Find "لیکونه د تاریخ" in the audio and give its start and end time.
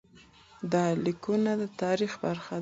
1.05-2.11